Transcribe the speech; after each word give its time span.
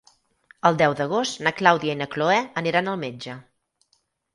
El 0.69 0.79
deu 0.79 0.95
d'agost 1.01 1.45
na 1.49 1.55
Clàudia 1.61 1.95
i 1.99 2.03
na 2.03 2.11
Cloè 2.17 2.41
aniran 2.65 2.95
al 2.95 3.03
metge. 3.07 3.41